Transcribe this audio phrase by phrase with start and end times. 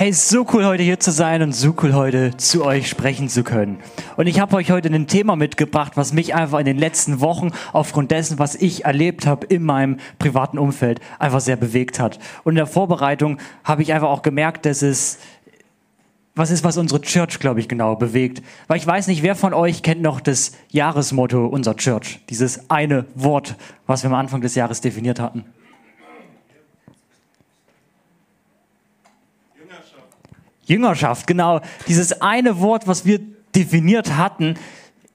[0.00, 3.44] Hey, so cool heute hier zu sein und so cool heute zu euch sprechen zu
[3.44, 3.80] können.
[4.16, 7.50] Und ich habe euch heute ein Thema mitgebracht, was mich einfach in den letzten Wochen
[7.74, 12.18] aufgrund dessen, was ich erlebt habe in meinem privaten Umfeld, einfach sehr bewegt hat.
[12.44, 15.18] Und in der Vorbereitung habe ich einfach auch gemerkt, dass es
[16.34, 18.42] was ist, was unsere Church, glaube ich, genau bewegt.
[18.68, 22.20] Weil ich weiß nicht, wer von euch kennt noch das Jahresmotto unserer Church.
[22.30, 23.54] Dieses eine Wort,
[23.86, 25.44] was wir am Anfang des Jahres definiert hatten.
[30.70, 31.60] Jüngerschaft, genau.
[31.88, 33.20] Dieses eine Wort, was wir
[33.54, 34.54] definiert hatten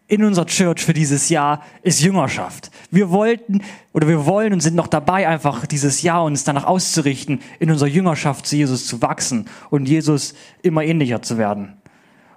[0.08, 2.70] in unserer Church für dieses Jahr, ist Jüngerschaft.
[2.92, 3.62] Wir wollten
[3.94, 7.90] oder wir wollen und sind noch dabei, einfach dieses Jahr uns danach auszurichten, in unserer
[7.90, 11.74] Jüngerschaft zu Jesus zu wachsen und Jesus immer ähnlicher zu werden.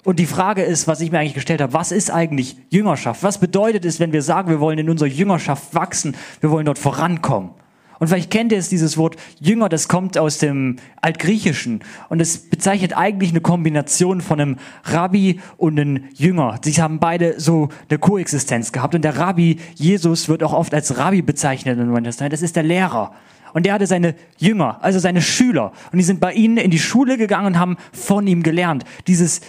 [0.04, 3.22] Und die Frage ist, was ich mir eigentlich gestellt habe, was ist eigentlich Jüngerschaft?
[3.22, 6.78] Was bedeutet es, wenn wir sagen, wir wollen in unserer Jüngerschaft wachsen, wir wollen dort
[6.78, 7.50] vorankommen?
[7.98, 11.80] Und vielleicht kennt ihr es, dieses Wort Jünger, das kommt aus dem Altgriechischen.
[12.08, 16.58] Und es bezeichnet eigentlich eine Kombination von einem Rabbi und einem Jünger.
[16.62, 18.94] Sie haben beide so eine Koexistenz gehabt.
[18.94, 22.32] Und der Rabbi, Jesus, wird auch oft als Rabbi bezeichnet im Testament.
[22.32, 23.12] Das ist der Lehrer.
[23.54, 25.72] Und der hatte seine Jünger, also seine Schüler.
[25.90, 28.84] Und die sind bei ihnen in die Schule gegangen und haben von ihm gelernt.
[29.06, 29.40] Dieses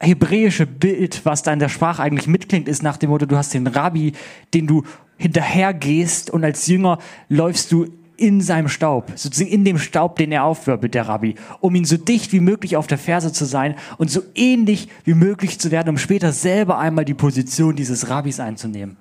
[0.00, 3.54] hebräische Bild, was da in der Sprache eigentlich mitklingt, ist nach dem Motto, du hast
[3.54, 4.12] den Rabbi,
[4.54, 4.84] den du
[5.16, 10.44] hinterhergehst und als Jünger läufst du in seinem Staub, sozusagen in dem Staub, den er
[10.44, 14.10] aufwirbelt, der Rabbi, um ihn so dicht wie möglich auf der Ferse zu sein und
[14.10, 18.96] so ähnlich wie möglich zu werden, um später selber einmal die Position dieses Rabbis einzunehmen.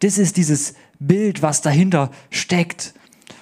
[0.00, 2.94] Das ist dieses Bild, was dahinter steckt.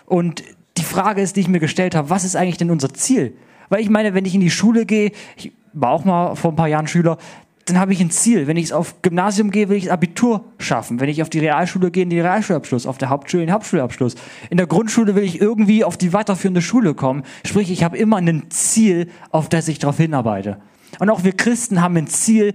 [0.07, 0.45] Und
[0.77, 3.35] die Frage ist, die ich mir gestellt habe, was ist eigentlich denn unser Ziel?
[3.75, 6.55] Weil ich meine, wenn ich in die Schule gehe, ich war auch mal vor ein
[6.55, 7.19] paar Jahren Schüler,
[7.65, 8.47] dann habe ich ein Ziel.
[8.47, 11.01] Wenn ich auf Gymnasium gehe, will ich das Abitur schaffen.
[11.01, 12.87] Wenn ich auf die Realschule gehe, den Realschulabschluss.
[12.87, 14.15] Auf der Hauptschule, den Hauptschulabschluss.
[14.49, 17.25] In der Grundschule will ich irgendwie auf die weiterführende Schule kommen.
[17.45, 20.59] Sprich, ich habe immer ein Ziel, auf das ich darauf hinarbeite.
[21.01, 22.53] Und auch wir Christen haben ein Ziel,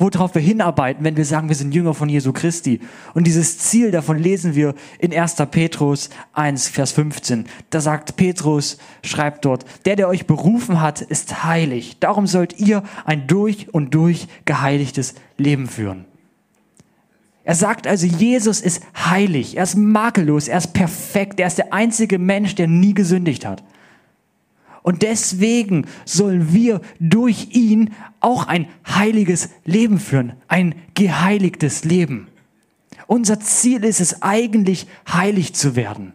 [0.00, 2.80] worauf wir hinarbeiten, wenn wir sagen, wir sind Jünger von Jesu Christi.
[3.14, 5.36] Und dieses Ziel, davon lesen wir in 1.
[5.50, 7.44] Petrus 1, Vers 15.
[7.68, 11.98] Da sagt Petrus, schreibt dort, der, der euch berufen hat, ist heilig.
[12.00, 16.06] Darum sollt ihr ein durch und durch geheiligtes Leben führen.
[17.44, 21.72] Er sagt also, Jesus ist heilig, er ist makellos, er ist perfekt, er ist der
[21.72, 23.62] einzige Mensch, der nie gesündigt hat.
[24.82, 32.28] Und deswegen sollen wir durch ihn auch ein heiliges Leben führen, ein geheiligtes Leben.
[33.06, 36.12] Unser Ziel ist es eigentlich, heilig zu werden.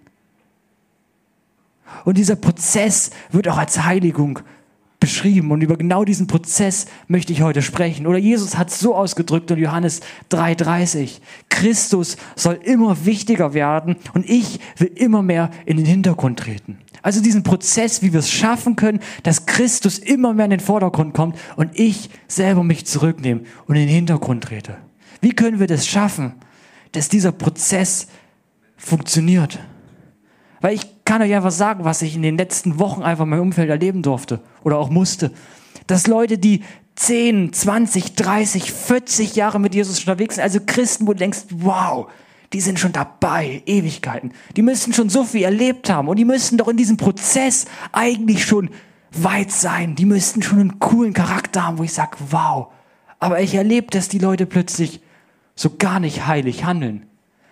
[2.06, 4.40] Und dieser Prozess wird auch als Heiligung
[5.06, 5.52] beschrieben.
[5.52, 8.08] Und über genau diesen Prozess möchte ich heute sprechen.
[8.08, 10.02] Oder Jesus hat es so ausgedrückt in Johannes
[10.32, 11.22] 3:30.
[11.50, 16.80] Christus soll immer wichtiger werden und ich will immer mehr in den Hintergrund treten.
[17.04, 21.14] Also diesen Prozess, wie wir es schaffen können, dass Christus immer mehr in den Vordergrund
[21.14, 24.78] kommt und ich selber mich zurücknehme und in den Hintergrund trete.
[25.22, 26.34] Wie können wir das schaffen,
[26.94, 28.08] dass dieser Prozess
[28.76, 29.60] funktioniert?
[30.62, 33.44] Weil ich kann euch einfach sagen, was ich in den letzten Wochen einfach in meinem
[33.44, 35.32] Umfeld erleben durfte oder auch musste.
[35.88, 36.64] Dass Leute, die
[36.96, 42.08] 10, 20, 30, 40 Jahre mit Jesus unterwegs sind, also Christen, wo du denkst, wow,
[42.54, 44.34] die sind schon dabei, Ewigkeiten.
[44.56, 48.46] Die müssen schon so viel erlebt haben und die müssen doch in diesem Prozess eigentlich
[48.46, 48.70] schon
[49.12, 49.96] weit sein.
[49.96, 52.68] Die müssten schon einen coolen Charakter haben, wo ich sage, wow.
[53.20, 55.02] Aber ich erlebe, dass die Leute plötzlich
[55.56, 57.06] so gar nicht heilig handeln.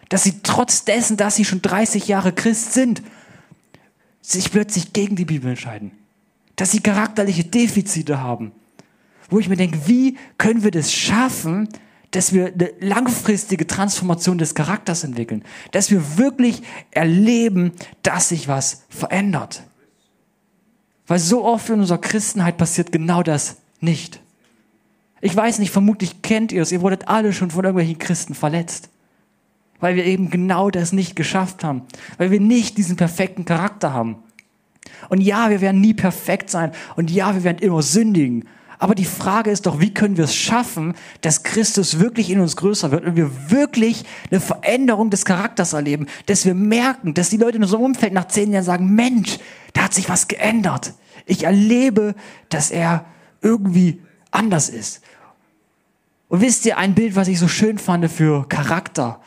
[0.09, 3.02] Dass sie trotz dessen, dass sie schon 30 Jahre Christ sind,
[4.23, 5.91] sich plötzlich gegen die Bibel entscheiden.
[6.56, 8.51] Dass sie charakterliche Defizite haben.
[9.29, 11.69] Wo ich mir denke, wie können wir das schaffen,
[12.11, 16.61] dass wir eine langfristige Transformation des Charakters entwickeln, dass wir wirklich
[16.91, 17.73] erleben,
[18.03, 19.63] dass sich was verändert.
[21.07, 24.22] Weil so oft in unserer Christenheit passiert genau das nicht.
[25.22, 28.90] Ich weiß nicht, vermutlich kennt ihr es, ihr wurdet alle schon von irgendwelchen Christen verletzt.
[29.83, 31.81] Weil wir eben genau das nicht geschafft haben.
[32.17, 34.16] Weil wir nicht diesen perfekten Charakter haben.
[35.09, 36.72] Und ja, wir werden nie perfekt sein.
[36.96, 38.47] Und ja, wir werden immer sündigen.
[38.79, 42.55] Aber die Frage ist doch, wie können wir es schaffen, dass Christus wirklich in uns
[42.55, 47.35] größer wird und wir wirklich eine Veränderung des Charakters erleben, dass wir merken, dass die
[47.35, 49.37] Leute in unserem Umfeld nach zehn Jahren sagen, Mensch,
[49.73, 50.93] da hat sich was geändert.
[51.25, 52.16] Ich erlebe,
[52.47, 53.03] dass er
[53.41, 55.02] irgendwie anders ist.
[56.29, 59.19] Und wisst ihr, ein Bild, was ich so schön fand für Charakter,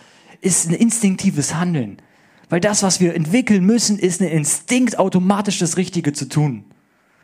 [0.46, 1.98] ist ein instinktives Handeln.
[2.48, 6.64] Weil das, was wir entwickeln müssen, ist ein Instinkt, automatisch das Richtige zu tun.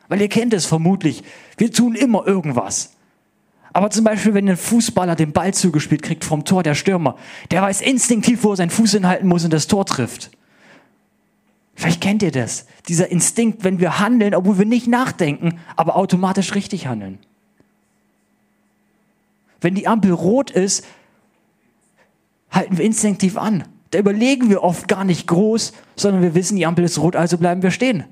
[0.08, 1.22] Weil ihr kennt es vermutlich.
[1.56, 2.96] Wir tun immer irgendwas.
[3.72, 7.16] Aber zum Beispiel, wenn ein Fußballer den Ball zugespielt kriegt vom Tor der Stürmer,
[7.52, 10.30] der weiß instinktiv, wo er seinen Fuß hinhalten muss und das Tor trifft.
[11.74, 12.66] Vielleicht kennt ihr das.
[12.88, 17.18] Dieser Instinkt, wenn wir handeln, obwohl wir nicht nachdenken, aber automatisch richtig handeln.
[19.60, 20.84] Wenn die Ampel rot ist,
[22.52, 23.64] halten wir instinktiv an.
[23.90, 27.36] Da überlegen wir oft gar nicht groß, sondern wir wissen, die Ampel ist rot, also
[27.36, 28.04] bleiben wir stehen.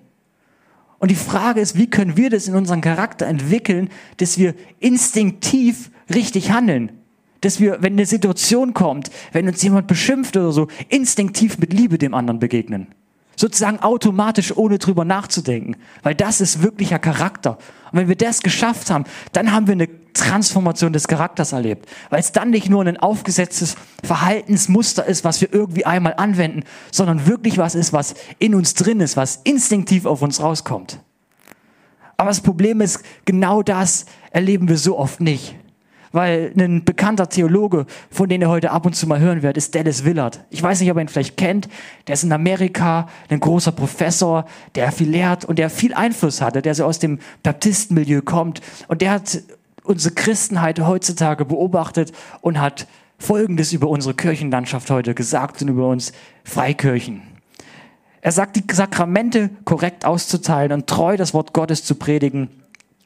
[0.98, 3.88] Und die Frage ist, wie können wir das in unserem Charakter entwickeln,
[4.18, 6.92] dass wir instinktiv richtig handeln?
[7.40, 11.96] Dass wir, wenn eine Situation kommt, wenn uns jemand beschimpft oder so, instinktiv mit Liebe
[11.96, 12.88] dem anderen begegnen.
[13.36, 15.76] Sozusagen automatisch, ohne drüber nachzudenken.
[16.02, 17.58] Weil das ist wirklicher Charakter.
[17.92, 21.88] Und wenn wir das geschafft haben, dann haben wir eine Transformation des Charakters erlebt.
[22.10, 27.26] Weil es dann nicht nur ein aufgesetztes Verhaltensmuster ist, was wir irgendwie einmal anwenden, sondern
[27.26, 31.00] wirklich was ist, was in uns drin ist, was instinktiv auf uns rauskommt.
[32.16, 35.56] Aber das Problem ist, genau das erleben wir so oft nicht.
[36.12, 39.74] Weil ein bekannter Theologe, von dem ihr heute ab und zu mal hören werdet, ist
[39.74, 40.44] Dallas Willard.
[40.50, 41.68] Ich weiß nicht, ob ihr ihn vielleicht kennt.
[42.06, 46.62] Der ist in Amerika ein großer Professor, der viel lehrt und der viel Einfluss hatte,
[46.62, 48.60] der so aus dem Baptistenmilieu kommt.
[48.88, 49.40] Und der hat
[49.84, 52.86] unsere Christenheit heutzutage beobachtet und hat
[53.18, 56.12] Folgendes über unsere Kirchenlandschaft heute gesagt und über uns
[56.42, 57.22] Freikirchen.
[58.22, 62.48] Er sagt, die Sakramente korrekt auszuteilen und treu das Wort Gottes zu predigen,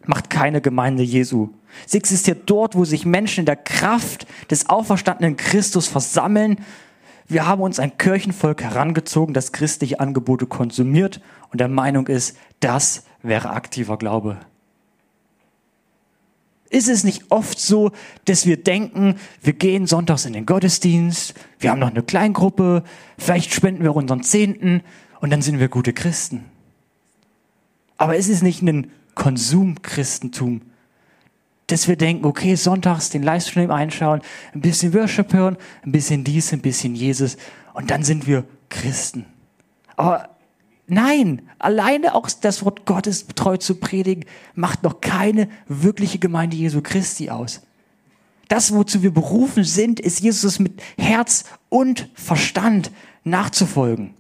[0.09, 1.51] macht keine Gemeinde Jesu.
[1.87, 6.59] Sie existiert dort, wo sich Menschen in der Kraft des auferstandenen Christus versammeln.
[7.27, 11.21] Wir haben uns ein Kirchenvolk herangezogen, das christliche Angebote konsumiert
[11.51, 14.39] und der Meinung ist, das wäre aktiver Glaube.
[16.71, 17.93] Ist es nicht oft so,
[18.25, 22.83] dass wir denken, wir gehen sonntags in den Gottesdienst, wir haben noch eine Kleingruppe,
[23.17, 24.83] vielleicht spenden wir unseren Zehnten
[25.21, 26.45] und dann sind wir gute Christen.
[27.97, 30.63] Aber ist es nicht ein Konsumchristentum,
[31.67, 34.21] dass wir denken, okay, sonntags den Livestream einschauen,
[34.55, 37.37] ein bisschen Worship hören, ein bisschen dies, ein bisschen Jesus
[37.73, 39.27] und dann sind wir Christen.
[39.97, 40.29] Aber
[40.87, 44.25] nein, alleine auch das Wort Gottes treu zu predigen,
[44.55, 47.63] macht noch keine wirkliche Gemeinde Jesu Christi aus.
[48.49, 52.91] Das, wozu wir berufen sind, ist Jesus mit Herz und Verstand
[53.25, 54.15] nachzufolgen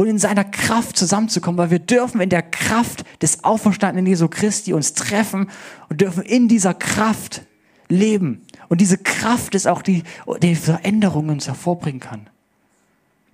[0.00, 4.72] und in seiner Kraft zusammenzukommen, weil wir dürfen in der Kraft des auferstandenen Jesu Christi
[4.72, 5.50] uns treffen
[5.90, 7.42] und dürfen in dieser Kraft
[7.90, 8.40] leben.
[8.70, 10.04] Und diese Kraft ist auch die,
[10.42, 12.30] die Veränderung uns hervorbringen kann.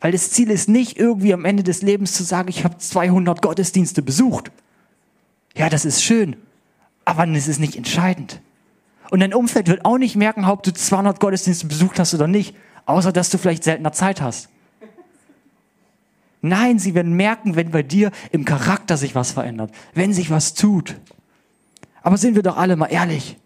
[0.00, 3.42] Weil das Ziel ist nicht irgendwie am Ende des Lebens zu sagen, ich habe 200
[3.42, 4.50] Gottesdienste besucht.
[5.56, 6.34] Ja, das ist schön,
[7.04, 8.40] aber es ist nicht entscheidend.
[9.12, 12.56] Und dein Umfeld wird auch nicht merken, ob du 200 Gottesdienste besucht hast oder nicht,
[12.86, 14.48] außer dass du vielleicht seltener Zeit hast.
[16.48, 20.54] Nein, sie werden merken, wenn bei dir im Charakter sich was verändert, wenn sich was
[20.54, 20.96] tut.
[22.02, 23.36] Aber sind wir doch alle mal ehrlich.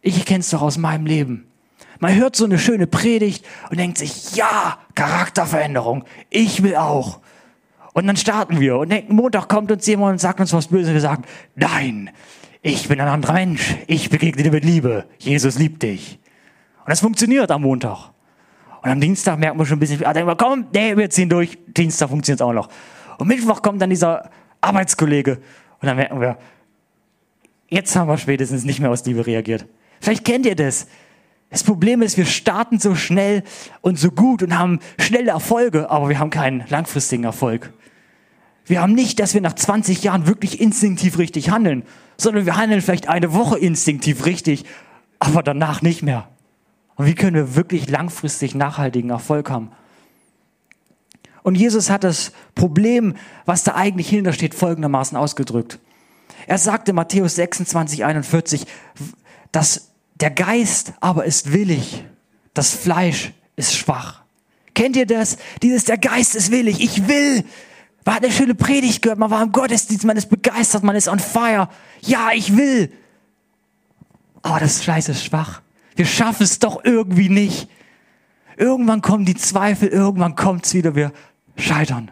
[0.00, 1.46] Ich kenne es doch aus meinem Leben.
[2.00, 7.20] Man hört so eine schöne Predigt und denkt sich, ja, Charakterveränderung, ich will auch.
[7.92, 10.92] Und dann starten wir und denken, Montag kommt uns jemand und sagt uns was Böses.
[10.92, 11.24] Wir sagen,
[11.54, 12.10] nein,
[12.62, 16.18] ich bin ein anderer Mensch, ich begegne dir mit Liebe, Jesus liebt dich.
[16.84, 18.11] Und das funktioniert am Montag.
[18.82, 21.56] Und am Dienstag merkt man schon ein bisschen, ah, wir, komm, nee, wir ziehen durch.
[21.68, 22.68] Dienstag funktioniert es auch noch.
[23.18, 24.28] Und Mittwoch kommt dann dieser
[24.60, 25.38] Arbeitskollege
[25.80, 26.36] und dann merken wir,
[27.68, 29.66] jetzt haben wir spätestens nicht mehr aus Liebe reagiert.
[30.00, 30.88] Vielleicht kennt ihr das.
[31.50, 33.44] Das Problem ist, wir starten so schnell
[33.82, 37.72] und so gut und haben schnelle Erfolge, aber wir haben keinen langfristigen Erfolg.
[38.64, 41.84] Wir haben nicht, dass wir nach 20 Jahren wirklich instinktiv richtig handeln,
[42.16, 44.64] sondern wir handeln vielleicht eine Woche instinktiv richtig,
[45.18, 46.31] aber danach nicht mehr.
[47.02, 49.72] Und wie können wir wirklich langfristig nachhaltigen Erfolg haben?
[51.42, 55.80] Und Jesus hat das Problem, was da eigentlich hinter steht, folgendermaßen ausgedrückt.
[56.46, 58.66] Er sagte Matthäus 26, 41,
[59.50, 62.04] dass der Geist aber ist willig,
[62.54, 64.22] das Fleisch ist schwach.
[64.72, 65.38] Kennt ihr das?
[65.60, 67.42] Dieses, der Geist ist willig, ich will.
[68.04, 71.08] Man hat eine schöne Predigt gehört, man war im Gottesdienst, man ist begeistert, man ist
[71.08, 71.68] on fire.
[72.02, 72.92] Ja, ich will.
[74.42, 75.62] Aber das Fleisch ist schwach.
[75.96, 77.68] Wir schaffen es doch irgendwie nicht.
[78.56, 81.12] Irgendwann kommen die Zweifel, irgendwann kommt's wieder, wir
[81.56, 82.10] scheitern.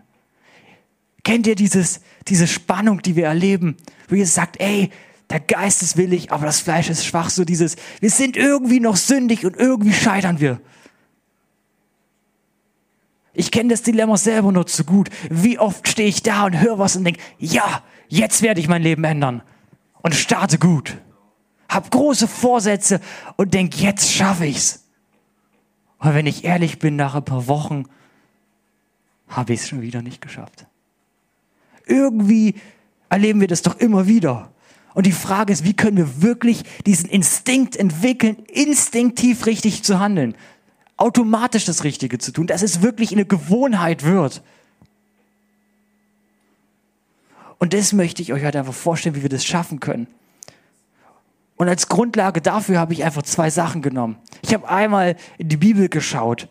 [1.23, 3.77] Kennt ihr dieses, diese Spannung, die wir erleben,
[4.09, 4.91] wo ihr sagt, ey,
[5.29, 8.97] der Geist ist willig, aber das Fleisch ist schwach, so dieses, wir sind irgendwie noch
[8.97, 10.61] sündig und irgendwie scheitern wir.
[13.33, 15.09] Ich kenne das Dilemma selber nur zu gut.
[15.31, 18.83] Wie oft stehe ich da und höre was und denke, ja, jetzt werde ich mein
[18.83, 19.43] Leben ändern
[20.03, 20.97] und starte gut
[21.71, 23.01] hab große Vorsätze
[23.37, 24.85] und denk, jetzt schaffe ich's.
[25.99, 27.85] Aber wenn ich ehrlich bin, nach ein paar Wochen
[29.29, 30.67] habe ich es schon wieder nicht geschafft.
[31.87, 32.57] Irgendwie
[33.09, 34.51] erleben wir das doch immer wieder.
[34.95, 40.35] Und die Frage ist, wie können wir wirklich diesen Instinkt entwickeln, instinktiv richtig zu handeln,
[40.97, 44.43] automatisch das Richtige zu tun, dass es wirklich eine Gewohnheit wird.
[47.59, 50.09] Und das möchte ich euch heute einfach vorstellen, wie wir das schaffen können.
[51.61, 54.17] Und als Grundlage dafür habe ich einfach zwei Sachen genommen.
[54.41, 56.49] Ich habe einmal in die Bibel geschaut,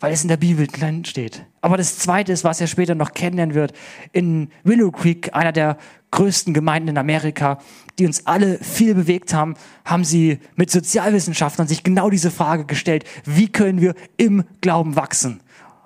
[0.00, 1.44] weil es in der Bibel drin steht.
[1.60, 3.74] Aber das zweite ist, was er später noch kennenlernen wird,
[4.12, 5.76] in Willow Creek, einer der
[6.10, 7.58] größten Gemeinden in Amerika,
[7.98, 13.04] die uns alle viel bewegt haben, haben sie mit Sozialwissenschaftlern sich genau diese Frage gestellt,
[13.26, 15.42] wie können wir im Glauben wachsen?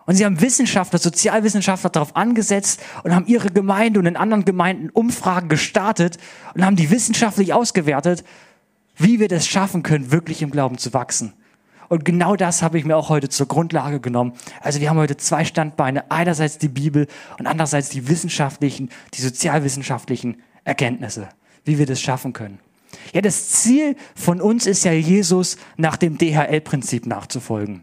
[0.07, 4.91] Und sie haben Wissenschaftler, Sozialwissenschaftler darauf angesetzt und haben ihre Gemeinde und in anderen Gemeinden
[4.91, 6.19] Umfragen gestartet
[6.55, 8.23] und haben die wissenschaftlich ausgewertet,
[9.00, 11.33] wie wir das schaffen können, wirklich im Glauben zu wachsen.
[11.88, 14.35] Und genau das habe ich mir auch heute zur Grundlage genommen.
[14.61, 16.09] Also wir haben heute zwei Standbeine.
[16.11, 21.28] Einerseits die Bibel und andererseits die wissenschaftlichen, die sozialwissenschaftlichen Erkenntnisse,
[21.64, 22.61] wie wir das schaffen können.
[23.12, 27.83] Ja, das Ziel von uns ist ja, Jesus nach dem DHL-Prinzip nachzufolgen.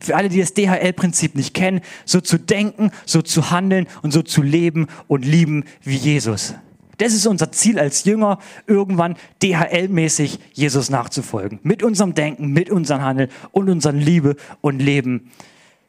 [0.00, 4.22] Für alle, die das DHL-Prinzip nicht kennen, so zu denken, so zu handeln und so
[4.22, 6.54] zu leben und lieben wie Jesus.
[6.98, 11.58] Das ist unser Ziel als Jünger, irgendwann DHL-mäßig Jesus nachzufolgen.
[11.62, 15.30] Mit unserem Denken, mit unserem Handeln und unserem Liebe und Leben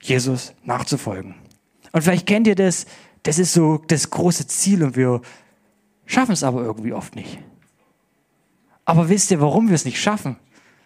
[0.02, 1.36] Jesus nachzufolgen.
[1.92, 2.86] Und vielleicht kennt ihr das,
[3.24, 5.22] das ist so das große Ziel und wir
[6.06, 7.40] schaffen es aber irgendwie oft nicht.
[8.86, 10.38] Aber wisst ihr, warum wir es nicht schaffen?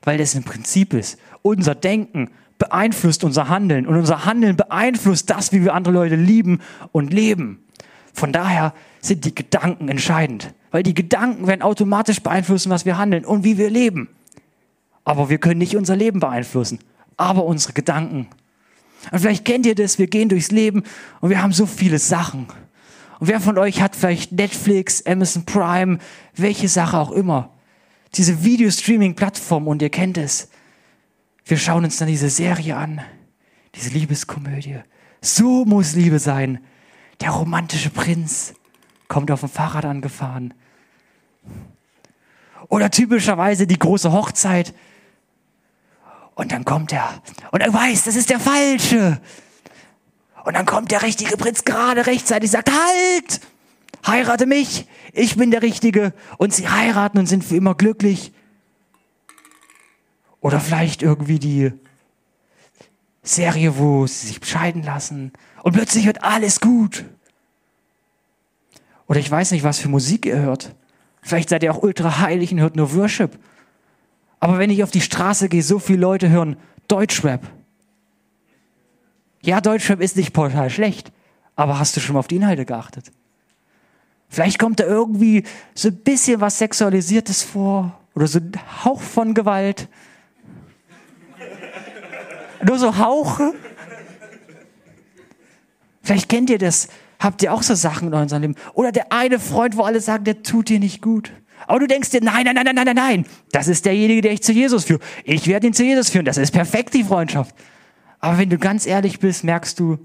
[0.03, 1.19] Weil das ein Prinzip ist.
[1.43, 6.59] Unser Denken, beeinflusst unser Handeln und unser Handeln beeinflusst das, wie wir andere Leute lieben
[6.91, 7.60] und leben.
[8.13, 13.25] Von daher sind die Gedanken entscheidend, weil die Gedanken werden automatisch beeinflussen, was wir handeln
[13.25, 14.09] und wie wir leben.
[15.03, 16.79] Aber wir können nicht unser Leben beeinflussen,
[17.17, 18.27] aber unsere Gedanken.
[19.11, 20.83] Und vielleicht kennt ihr das, wir gehen durchs Leben
[21.21, 22.47] und wir haben so viele Sachen.
[23.19, 25.99] Und wer von euch hat vielleicht Netflix, Amazon Prime,
[26.35, 27.51] welche Sache auch immer.
[28.15, 30.49] Diese Videostreaming-Plattform und ihr kennt es.
[31.45, 33.01] Wir schauen uns dann diese Serie an,
[33.75, 34.79] diese Liebeskomödie.
[35.21, 36.59] So muss Liebe sein.
[37.21, 38.53] Der romantische Prinz
[39.07, 40.53] kommt auf dem Fahrrad angefahren.
[42.67, 44.73] Oder typischerweise die große Hochzeit.
[46.33, 49.21] Und dann kommt er und er weiß, das ist der Falsche.
[50.45, 53.41] Und dann kommt der richtige Prinz gerade rechtzeitig, sagt, halt,
[54.07, 56.13] heirate mich, ich bin der Richtige.
[56.37, 58.33] Und sie heiraten und sind für immer glücklich.
[60.39, 61.71] Oder vielleicht irgendwie die
[63.23, 65.31] Serie, wo sie sich scheiden lassen
[65.63, 67.05] und plötzlich wird alles gut.
[69.07, 70.73] Oder ich weiß nicht, was für Musik ihr hört.
[71.21, 73.37] Vielleicht seid ihr auch ultra heilig und hört nur Worship.
[74.39, 77.41] Aber wenn ich auf die Straße gehe, so viele Leute hören Deutschrap.
[79.41, 81.11] Ja, Deutschrap ist nicht total schlecht,
[81.55, 83.11] aber hast du schon mal auf die Inhalte geachtet?
[84.29, 85.43] Vielleicht kommt da irgendwie
[85.75, 89.89] so ein bisschen was Sexualisiertes vor oder so ein Hauch von Gewalt.
[92.63, 93.53] Nur so Hauche.
[96.03, 96.87] Vielleicht kennt ihr das.
[97.19, 98.55] Habt ihr auch so Sachen in eurem Leben?
[98.73, 101.31] Oder der eine Freund, wo alle sagen, der tut dir nicht gut.
[101.67, 104.41] Aber du denkst dir, nein, nein, nein, nein, nein, nein, das ist derjenige, der ich
[104.41, 104.99] zu Jesus führe.
[105.23, 106.25] Ich werde ihn zu Jesus führen.
[106.25, 107.55] Das ist perfekt, die Freundschaft.
[108.19, 109.99] Aber wenn du ganz ehrlich bist, merkst du,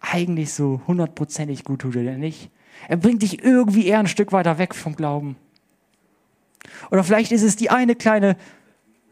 [0.00, 2.50] eigentlich so hundertprozentig gut tut er dir nicht.
[2.86, 5.36] Er bringt dich irgendwie eher ein Stück weiter weg vom Glauben.
[6.90, 8.36] Oder vielleicht ist es die eine kleine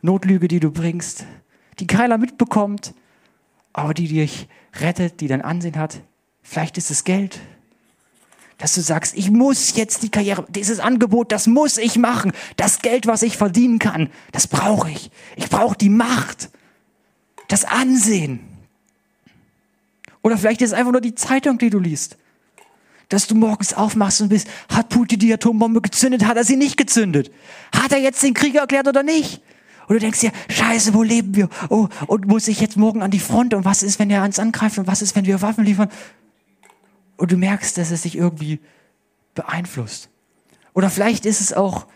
[0.02, 1.26] Notlüge, die du bringst
[1.78, 2.94] die keiner mitbekommt,
[3.72, 4.48] aber die dich
[4.80, 6.00] rettet, die dein Ansehen hat.
[6.42, 7.40] Vielleicht ist es Geld.
[8.58, 12.32] Dass du sagst, ich muss jetzt die Karriere, dieses Angebot, das muss ich machen.
[12.56, 15.10] Das Geld, was ich verdienen kann, das brauche ich.
[15.36, 16.48] Ich brauche die Macht,
[17.48, 18.40] das Ansehen.
[20.22, 22.16] Oder vielleicht ist es einfach nur die Zeitung, die du liest.
[23.10, 26.76] Dass du morgens aufmachst und bist, hat Putin die Atombombe gezündet, hat er sie nicht
[26.76, 27.30] gezündet?
[27.72, 29.42] Hat er jetzt den Krieg erklärt oder nicht?
[29.88, 31.48] Und du denkst dir, scheiße, wo leben wir?
[31.68, 33.54] Oh, und muss ich jetzt morgen an die Front?
[33.54, 34.78] Und was ist, wenn er uns angreift?
[34.78, 35.88] Und was ist, wenn wir Waffen liefern?
[37.16, 38.60] Und du merkst, dass es sich irgendwie
[39.34, 40.10] beeinflusst.
[40.74, 41.86] Oder vielleicht ist es auch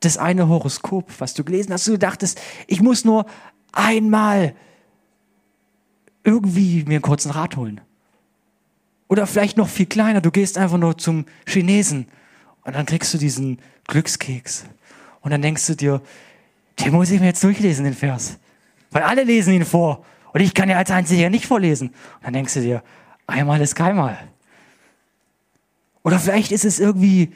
[0.00, 1.86] das eine Horoskop, was du gelesen hast.
[1.86, 3.26] Du dachtest, ich muss nur
[3.70, 4.54] einmal
[6.24, 7.80] irgendwie mir einen kurzen Rat holen.
[9.08, 12.08] Oder vielleicht noch viel kleiner, du gehst einfach nur zum Chinesen
[12.64, 14.64] und dann kriegst du diesen Glückskeks.
[15.20, 16.02] Und dann denkst du dir,
[16.80, 18.38] den muss ich mir jetzt durchlesen, den Vers.
[18.90, 20.04] Weil alle lesen ihn vor.
[20.32, 21.88] Und ich kann ja als Einziger nicht vorlesen.
[21.88, 22.82] Und dann denkst du dir,
[23.26, 24.18] einmal ist keinmal.
[26.02, 27.32] Oder vielleicht ist es irgendwie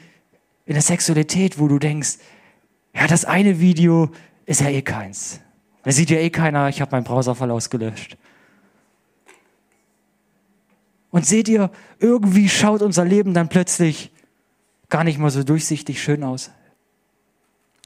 [0.65, 2.17] in der Sexualität, wo du denkst,
[2.93, 4.11] ja, das eine Video
[4.45, 5.39] ist ja eh keins.
[5.83, 8.17] Da sieht ja eh keiner, ich habe meinen Browserfall ausgelöscht.
[11.11, 14.11] Und seht ihr, irgendwie schaut unser Leben dann plötzlich
[14.89, 16.51] gar nicht mal so durchsichtig schön aus.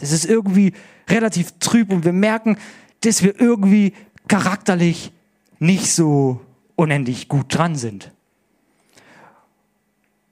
[0.02, 0.74] Das ist irgendwie
[1.10, 2.58] relativ trüb und wir merken,
[3.02, 3.94] dass wir irgendwie
[4.28, 5.12] charakterlich
[5.60, 6.42] nicht so
[6.76, 8.12] unendlich gut dran sind.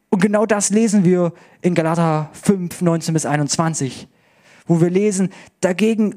[0.09, 4.07] Und genau das lesen wir in Galater 5, 19 bis 21,
[4.65, 5.29] wo wir lesen,
[5.61, 6.15] dagegen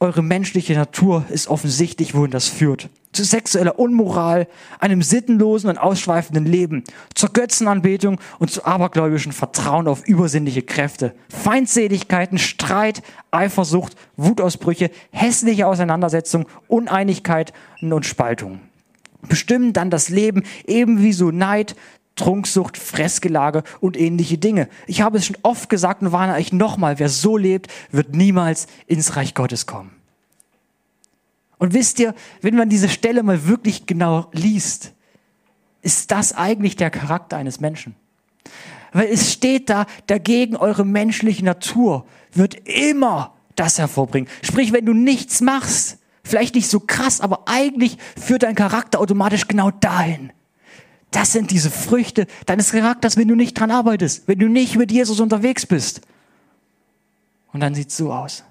[0.00, 2.88] eure menschliche Natur ist offensichtlich, wohin das führt.
[3.12, 4.46] Zu sexueller Unmoral,
[4.80, 6.84] einem sittenlosen und ausschweifenden Leben,
[7.14, 16.46] zur Götzenanbetung und zu abergläubischen Vertrauen auf übersinnliche Kräfte, Feindseligkeiten, Streit, Eifersucht, Wutausbrüche, hässliche Auseinandersetzungen,
[16.68, 18.60] Uneinigkeit und Spaltung.
[19.26, 21.74] Bestimmen dann das Leben ebenso Neid,
[22.18, 24.68] Trunksucht, Fressgelage und ähnliche Dinge.
[24.86, 28.66] Ich habe es schon oft gesagt und warne euch nochmal, wer so lebt, wird niemals
[28.86, 29.97] ins Reich Gottes kommen.
[31.58, 34.92] Und wisst ihr, wenn man diese Stelle mal wirklich genau liest,
[35.82, 37.94] ist das eigentlich der Charakter eines Menschen.
[38.92, 44.30] Weil es steht da, dagegen eure menschliche Natur wird immer das hervorbringen.
[44.42, 49.48] Sprich, wenn du nichts machst, vielleicht nicht so krass, aber eigentlich führt dein Charakter automatisch
[49.48, 50.32] genau dahin.
[51.10, 54.92] Das sind diese Früchte deines Charakters, wenn du nicht dran arbeitest, wenn du nicht mit
[54.92, 56.02] Jesus unterwegs bist.
[57.52, 58.44] Und dann sieht es so aus.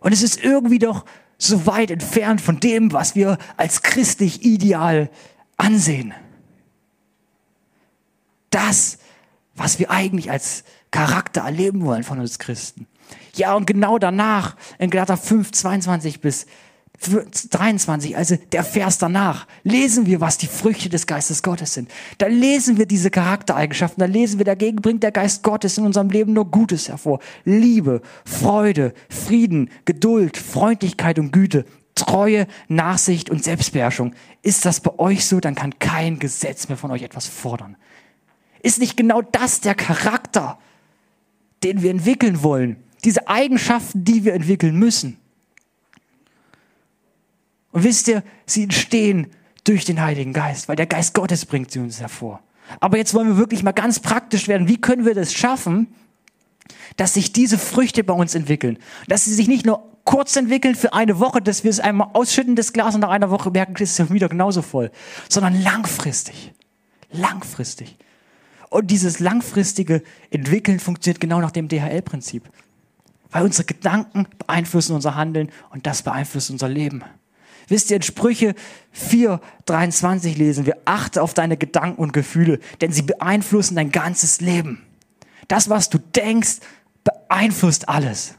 [0.00, 1.04] Und es ist irgendwie doch
[1.38, 5.10] so weit entfernt von dem, was wir als christlich ideal
[5.56, 6.14] ansehen.
[8.50, 8.98] Das,
[9.54, 12.86] was wir eigentlich als Charakter erleben wollen von uns Christen.
[13.34, 16.46] Ja, und genau danach, in Galater 5, 22 bis
[17.00, 21.90] 23, also der Vers danach, lesen wir, was die Früchte des Geistes Gottes sind.
[22.18, 26.10] Da lesen wir diese Charaktereigenschaften, da lesen wir, dagegen bringt der Geist Gottes in unserem
[26.10, 27.20] Leben nur Gutes hervor.
[27.44, 31.64] Liebe, Freude, Frieden, Geduld, Freundlichkeit und Güte,
[31.94, 34.14] Treue, Nachsicht und Selbstbeherrschung.
[34.42, 37.76] Ist das bei euch so, dann kann kein Gesetz mehr von euch etwas fordern.
[38.62, 40.58] Ist nicht genau das der Charakter,
[41.62, 42.76] den wir entwickeln wollen?
[43.04, 45.18] Diese Eigenschaften, die wir entwickeln müssen.
[47.78, 49.28] Und wisst ihr, sie entstehen
[49.62, 52.40] durch den Heiligen Geist, weil der Geist Gottes bringt sie uns hervor.
[52.80, 54.66] Aber jetzt wollen wir wirklich mal ganz praktisch werden.
[54.66, 55.86] Wie können wir das schaffen,
[56.96, 58.80] dass sich diese Früchte bei uns entwickeln?
[59.06, 62.56] Dass sie sich nicht nur kurz entwickeln für eine Woche, dass wir es einmal ausschütten,
[62.56, 64.90] das Glas, und nach einer Woche merken, es ist wieder genauso voll,
[65.28, 66.52] sondern langfristig.
[67.12, 67.96] Langfristig.
[68.70, 72.42] Und dieses langfristige Entwickeln funktioniert genau nach dem DHL-Prinzip.
[73.30, 77.04] Weil unsere Gedanken beeinflussen unser Handeln und das beeinflusst unser Leben.
[77.68, 78.54] Wisst ihr, in Sprüche
[78.92, 84.40] 4, 23 lesen wir, achte auf deine Gedanken und Gefühle, denn sie beeinflussen dein ganzes
[84.40, 84.82] Leben.
[85.48, 86.58] Das, was du denkst,
[87.04, 88.34] beeinflusst alles.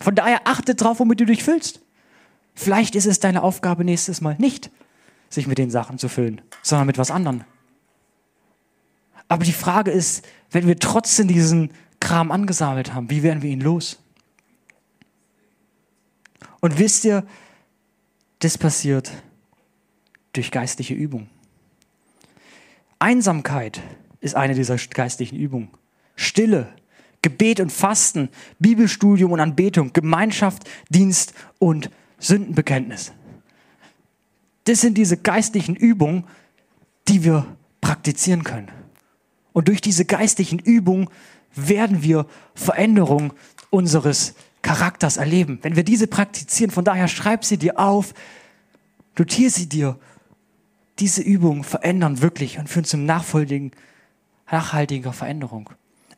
[0.00, 1.80] Von daher achte drauf, womit du dich füllst.
[2.54, 4.70] Vielleicht ist es deine Aufgabe nächstes Mal nicht,
[5.30, 7.44] sich mit den Sachen zu füllen, sondern mit was anderem.
[9.28, 11.70] Aber die Frage ist, wenn wir trotzdem diesen
[12.00, 13.98] Kram angesammelt haben, wie werden wir ihn los?
[16.60, 17.24] Und wisst ihr,
[18.42, 19.12] das passiert
[20.32, 21.28] durch geistliche Übung.
[22.98, 23.80] Einsamkeit
[24.20, 25.70] ist eine dieser geistlichen Übungen.
[26.16, 26.68] Stille,
[27.22, 33.12] Gebet und Fasten, Bibelstudium und Anbetung, Gemeinschaft, Dienst und Sündenbekenntnis.
[34.64, 36.24] Das sind diese geistlichen Übungen,
[37.06, 37.46] die wir
[37.80, 38.70] praktizieren können.
[39.52, 41.08] Und durch diese geistlichen Übungen
[41.54, 43.34] werden wir Veränderung
[43.70, 45.58] unseres Charakters erleben.
[45.62, 48.14] Wenn wir diese praktizieren, von daher schreib sie dir auf,
[49.18, 49.98] notiere sie dir.
[50.98, 53.72] Diese Übungen verändern wirklich und führen zum nachfolgigen,
[54.50, 55.70] nachhaltiger Veränderung.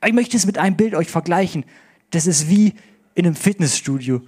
[0.05, 1.65] Ich möchte es mit einem Bild euch vergleichen.
[2.11, 2.75] Das ist wie
[3.15, 4.21] in einem Fitnessstudio.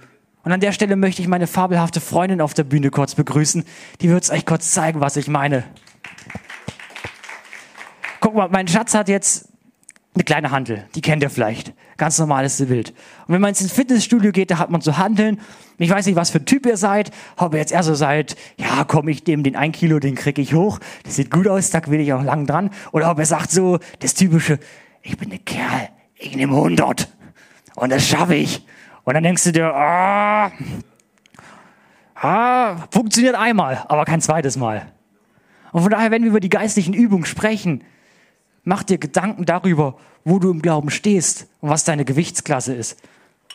[0.43, 3.65] Und an der Stelle möchte ich meine fabelhafte Freundin auf der Bühne kurz begrüßen.
[4.01, 5.65] Die wird es euch kurz zeigen, was ich meine.
[8.19, 9.49] Guck mal, mein Schatz hat jetzt
[10.17, 11.73] eine kleine Handel, die kennt ihr vielleicht.
[11.97, 12.89] Ganz normales Bild.
[13.27, 15.39] Und wenn man ins Fitnessstudio geht, da hat man so Handeln.
[15.77, 17.11] Ich weiß nicht, was für ein Typ ihr seid.
[17.35, 20.39] Ob ihr jetzt eher so seid, ja, komm, ich dem den ein Kilo, den krieg
[20.39, 20.79] ich hoch.
[21.03, 22.71] Das sieht gut aus, da will ich auch lang dran.
[22.91, 24.59] Oder ob ihr sagt so, das typische,
[25.03, 27.07] ich bin der Kerl, ich nehme 100.
[27.75, 28.65] Und das schaffe ich.
[29.03, 30.51] Und dann denkst du dir, ah,
[32.15, 34.91] ah, funktioniert einmal, aber kein zweites Mal.
[35.71, 37.83] Und von daher, wenn wir über die geistlichen Übungen sprechen,
[38.67, 42.99] mach dir Gedanken darüber, wo du im Glauben stehst und was deine Gewichtsklasse ist.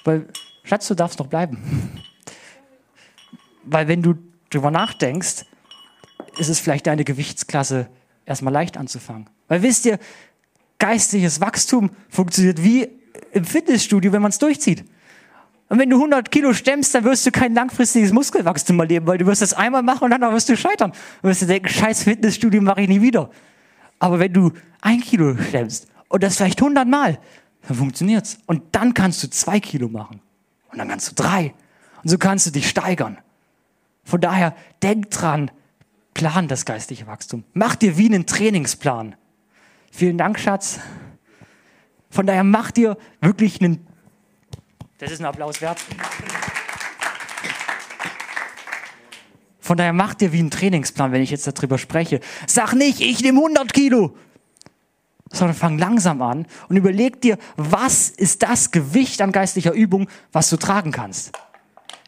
[0.05, 0.27] Weil,
[0.65, 1.59] Schatz, du darfst noch bleiben.
[3.65, 4.15] Weil wenn du
[4.49, 5.45] darüber nachdenkst,
[6.39, 7.89] ist es vielleicht deine Gewichtsklasse
[8.25, 9.29] erstmal leicht anzufangen.
[9.49, 9.99] Weil wisst ihr,
[10.79, 12.89] geistliches Wachstum funktioniert wie
[13.33, 14.83] im Fitnessstudio, wenn man es durchzieht.
[15.69, 19.27] Und wenn du 100 Kilo stemmst, dann wirst du kein langfristiges Muskelwachstum erleben, weil du
[19.27, 20.93] wirst das einmal machen und dann wirst du scheitern.
[21.21, 23.31] Du wirst dir denken, scheiß Fitnessstudio mache ich nie wieder.
[24.03, 27.21] Aber wenn du ein Kilo stemmst und das vielleicht 100 Mal,
[27.69, 28.39] dann funktioniert's.
[28.47, 30.21] Und dann kannst du zwei Kilo machen.
[30.73, 31.55] Und dann kannst du drei.
[32.03, 33.19] Und so kannst du dich steigern.
[34.03, 35.53] Von daher, denk dran,
[36.15, 37.45] Plan das geistliche Wachstum.
[37.55, 39.15] Mach dir wie einen Trainingsplan.
[39.93, 40.81] Vielen Dank, Schatz.
[42.11, 43.87] Von daher mach dir wirklich einen.
[44.99, 45.79] Das ist ein Applaus wert.
[49.63, 52.19] Von daher mach dir wie einen Trainingsplan, wenn ich jetzt darüber spreche.
[52.49, 54.17] Sag nicht, ich nehme 100 Kilo,
[55.31, 60.51] sondern fang langsam an und überleg dir, was ist das Gewicht an geistlicher Übung, was
[60.51, 61.31] du tragen kannst.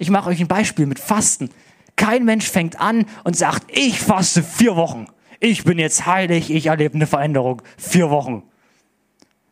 [0.01, 1.49] Ich mache euch ein Beispiel mit Fasten.
[1.95, 5.07] Kein Mensch fängt an und sagt, ich faste vier Wochen.
[5.39, 7.63] Ich bin jetzt heilig, ich erlebe eine Veränderung.
[7.79, 8.43] Vier Wochen.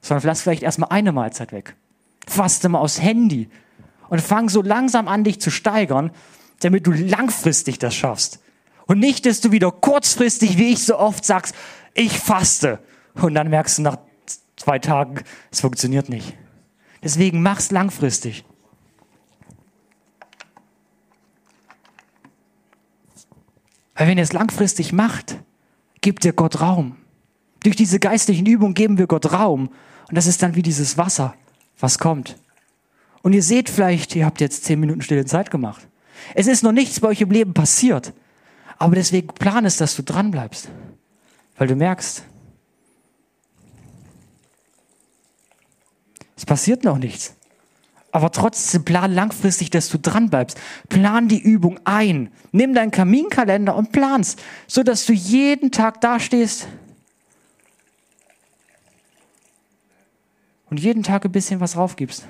[0.00, 1.76] Sondern lass vielleicht erstmal eine Mahlzeit weg.
[2.26, 3.48] Faste mal aufs Handy
[4.08, 6.10] und fang so langsam an, dich zu steigern,
[6.64, 8.40] damit du langfristig das schaffst.
[8.86, 11.54] Und nicht, dass du wieder kurzfristig, wie ich so oft sagst,
[11.94, 12.78] ich faste.
[13.14, 13.98] Und dann merkst du nach
[14.56, 16.36] zwei Tagen, es funktioniert nicht.
[17.02, 18.44] Deswegen mach's langfristig.
[23.94, 25.36] Weil wenn ihr es langfristig macht,
[26.00, 26.96] gibt ihr Gott Raum.
[27.62, 29.68] Durch diese geistlichen Übungen geben wir Gott Raum.
[30.08, 31.34] Und das ist dann wie dieses Wasser,
[31.78, 32.36] was kommt.
[33.22, 35.86] Und ihr seht vielleicht, ihr habt jetzt zehn Minuten stille Zeit gemacht.
[36.34, 38.12] Es ist noch nichts bei euch im Leben passiert.
[38.78, 40.68] Aber deswegen plan es, dass du dran bleibst.
[41.56, 42.24] Weil du merkst,
[46.36, 47.34] es passiert noch nichts.
[48.10, 50.60] Aber trotzdem plan langfristig, dass du dran bleibst.
[50.88, 52.30] Plan die Übung ein.
[52.52, 56.68] Nimm deinen Kaminkalender und plan's, so dass du jeden Tag dastehst
[60.68, 62.24] und jeden Tag ein bisschen was raufgibst.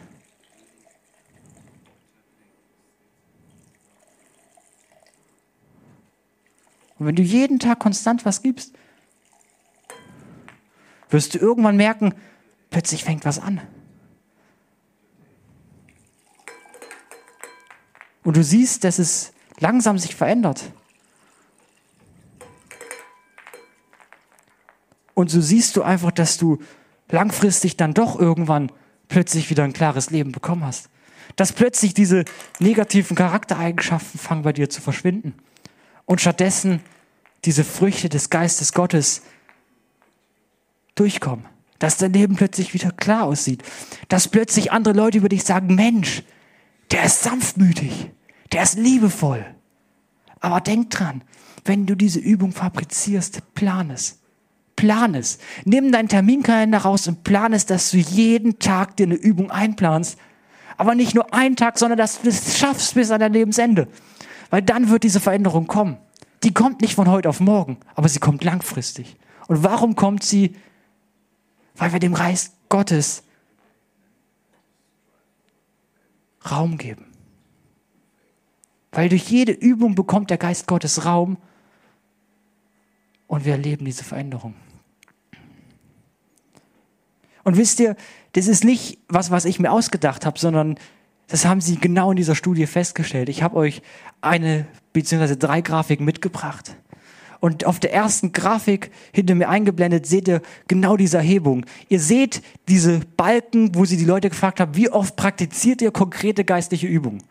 [7.02, 8.74] Und wenn du jeden Tag konstant was gibst,
[11.10, 12.14] wirst du irgendwann merken,
[12.70, 13.60] plötzlich fängt was an.
[18.22, 20.62] Und du siehst, dass es langsam sich verändert.
[25.14, 26.60] Und so siehst du einfach, dass du
[27.08, 28.70] langfristig dann doch irgendwann
[29.08, 30.88] plötzlich wieder ein klares Leben bekommen hast.
[31.34, 32.24] Dass plötzlich diese
[32.60, 35.34] negativen Charaktereigenschaften fangen bei dir zu verschwinden.
[36.04, 36.80] Und stattdessen
[37.44, 39.22] diese Früchte des Geistes Gottes
[40.94, 41.46] durchkommen.
[41.78, 43.62] Dass dein Leben plötzlich wieder klar aussieht.
[44.08, 46.22] Dass plötzlich andere Leute über dich sagen, Mensch,
[46.92, 48.10] der ist sanftmütig,
[48.52, 49.44] der ist liebevoll.
[50.40, 51.24] Aber denk dran,
[51.64, 54.18] wenn du diese Übung fabrizierst, plan es.
[54.76, 55.38] Plan es.
[55.64, 60.18] Nimm deinen Terminkalender raus und plan es, dass du jeden Tag dir eine Übung einplanst.
[60.76, 63.88] Aber nicht nur einen Tag, sondern dass du es schaffst bis an dein Lebensende.
[64.50, 65.98] Weil dann wird diese Veränderung kommen.
[66.44, 69.16] Die kommt nicht von heute auf morgen, aber sie kommt langfristig.
[69.48, 70.56] Und warum kommt sie?
[71.74, 73.22] Weil wir dem Reich Gottes
[76.50, 77.06] Raum geben.
[78.90, 81.38] Weil durch jede Übung bekommt der Geist Gottes Raum
[83.26, 84.54] und wir erleben diese Veränderung.
[87.44, 87.96] Und wisst ihr,
[88.32, 90.78] das ist nicht was, was ich mir ausgedacht habe, sondern
[91.28, 93.28] das haben sie genau in dieser Studie festgestellt.
[93.28, 93.82] Ich habe euch
[94.20, 95.36] eine bzw.
[95.36, 96.76] drei Grafiken mitgebracht.
[97.40, 101.66] Und auf der ersten Grafik hinter mir eingeblendet seht ihr genau diese Erhebung.
[101.88, 106.44] Ihr seht diese Balken, wo sie die Leute gefragt haben, wie oft praktiziert ihr konkrete
[106.44, 107.24] geistliche Übungen?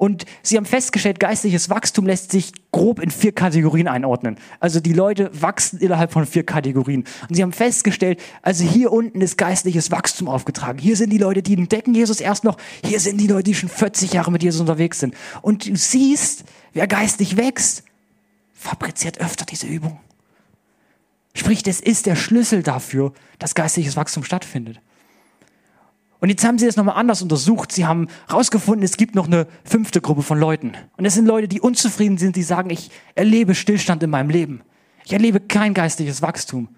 [0.00, 4.38] Und sie haben festgestellt, geistliches Wachstum lässt sich grob in vier Kategorien einordnen.
[4.58, 7.04] Also die Leute wachsen innerhalb von vier Kategorien.
[7.28, 10.78] Und sie haben festgestellt, also hier unten ist geistliches Wachstum aufgetragen.
[10.78, 12.56] Hier sind die Leute, die entdecken Jesus erst noch.
[12.82, 15.14] Hier sind die Leute, die schon 40 Jahre mit Jesus unterwegs sind.
[15.42, 17.82] Und du siehst, wer geistlich wächst,
[18.54, 20.00] fabriziert öfter diese Übung.
[21.34, 24.80] Sprich, das ist der Schlüssel dafür, dass geistliches Wachstum stattfindet.
[26.20, 27.72] Und jetzt haben sie das nochmal anders untersucht.
[27.72, 30.72] Sie haben herausgefunden, es gibt noch eine fünfte Gruppe von Leuten.
[30.96, 34.60] Und das sind Leute, die unzufrieden sind, die sagen, ich erlebe Stillstand in meinem Leben.
[35.04, 36.68] Ich erlebe kein geistliches Wachstum.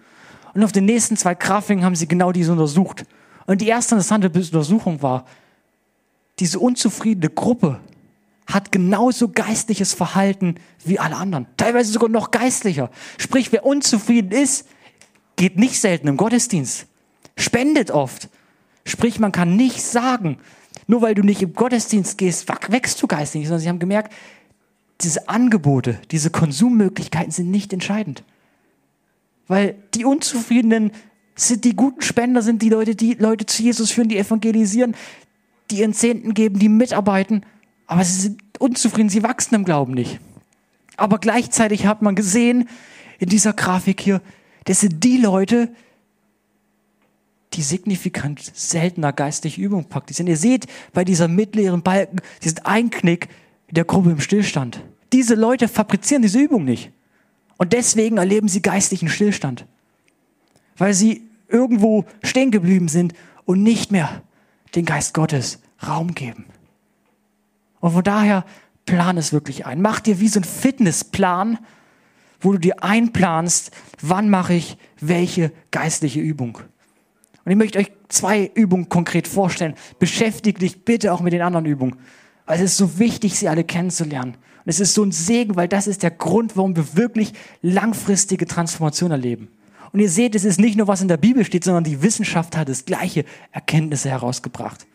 [0.54, 3.04] Und auf den nächsten zwei Grafiken haben sie genau diese untersucht.
[3.46, 5.24] Und die erste interessante Untersuchung war,
[6.38, 7.80] diese unzufriedene Gruppe
[8.46, 11.46] hat genauso geistliches Verhalten wie alle anderen.
[11.56, 12.90] Teilweise sogar noch geistlicher.
[13.18, 14.68] Sprich, wer unzufrieden ist,
[15.36, 16.86] geht nicht selten im Gottesdienst.
[17.36, 18.28] Spendet oft.
[18.84, 20.38] Sprich, man kann nicht sagen,
[20.86, 24.12] nur weil du nicht im Gottesdienst gehst, wächst du geistlich, sondern sie haben gemerkt,
[25.00, 28.24] diese Angebote, diese Konsummöglichkeiten sind nicht entscheidend.
[29.48, 30.92] Weil die Unzufriedenen
[31.34, 34.94] sind die guten Spender, sind die Leute, die Leute zu Jesus führen, die evangelisieren,
[35.70, 37.44] die ihren Zehnten geben, die mitarbeiten
[37.92, 40.18] aber sie sind unzufrieden, sie wachsen im Glauben nicht.
[40.96, 42.70] Aber gleichzeitig hat man gesehen
[43.18, 44.22] in dieser Grafik hier,
[44.64, 45.68] das sind die Leute,
[47.54, 50.28] die signifikant seltener geistliche Übung praktizieren.
[50.28, 53.28] Ihr seht bei dieser mittleren Balken diesen Einknick
[53.68, 54.82] in der Gruppe im Stillstand.
[55.12, 56.90] Diese Leute fabrizieren diese Übung nicht.
[57.58, 59.66] Und deswegen erleben sie geistlichen Stillstand,
[60.76, 64.22] weil sie irgendwo stehen geblieben sind und nicht mehr
[64.74, 66.46] den Geist Gottes Raum geben.
[67.80, 68.44] Und von daher
[68.86, 69.82] plan es wirklich ein.
[69.82, 71.58] Mach dir wie so ein Fitnessplan,
[72.40, 76.58] wo du dir einplanst, wann mache ich welche geistliche Übung.
[77.44, 79.74] Und ich möchte euch zwei Übungen konkret vorstellen.
[79.98, 81.96] Beschäftigt dich bitte auch mit den anderen Übungen.
[82.46, 84.34] Weil es ist so wichtig, sie alle kennenzulernen.
[84.34, 88.46] Und es ist so ein Segen, weil das ist der Grund, warum wir wirklich langfristige
[88.46, 89.48] Transformation erleben.
[89.92, 92.56] Und ihr seht, es ist nicht nur, was in der Bibel steht, sondern die Wissenschaft
[92.56, 94.86] hat das gleiche Erkenntnisse herausgebracht.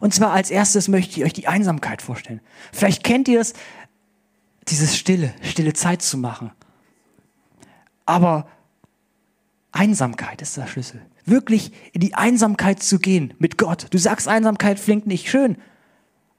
[0.00, 2.40] Und zwar als erstes möchte ich euch die Einsamkeit vorstellen.
[2.72, 3.54] Vielleicht kennt ihr es,
[4.68, 6.50] dieses Stille, stille Zeit zu machen.
[8.06, 8.48] Aber
[9.78, 11.00] Einsamkeit ist der Schlüssel.
[11.24, 13.86] Wirklich in die Einsamkeit zu gehen mit Gott.
[13.90, 15.56] Du sagst, Einsamkeit klingt nicht schön,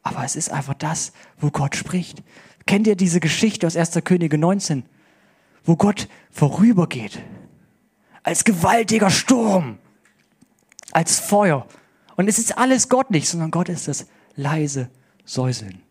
[0.04, 2.22] aber es ist einfach das, wo Gott spricht.
[2.66, 3.98] Kennt ihr diese Geschichte aus 1.
[4.04, 4.84] Könige 19,
[5.64, 7.22] wo Gott vorübergeht?
[8.24, 9.78] Als gewaltiger Sturm,
[10.92, 11.66] als Feuer.
[12.18, 14.90] Und es ist alles Gott nicht, sondern Gott ist das leise
[15.24, 15.82] Säuseln.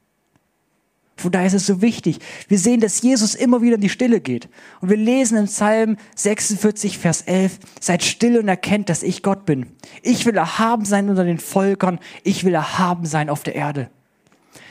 [1.19, 2.21] Von daher ist es so wichtig.
[2.47, 4.49] Wir sehen, dass Jesus immer wieder in die Stille geht.
[4.81, 9.45] Und wir lesen im Psalm 46, Vers 11, seid still und erkennt, dass ich Gott
[9.45, 9.67] bin.
[10.03, 11.99] Ich will erhaben sein unter den Völkern.
[12.23, 13.91] Ich will erhaben sein auf der Erde.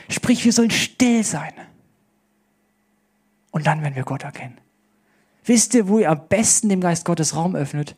[0.08, 1.52] Sprich, wir sollen still sein.
[3.50, 4.56] Und dann werden wir Gott erkennen.
[5.44, 7.94] Wisst ihr, wo ihr am besten dem Geist Gottes Raum öffnet?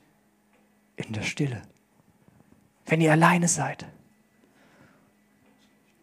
[0.97, 1.63] In der Stille.
[2.87, 3.87] Wenn ihr alleine seid.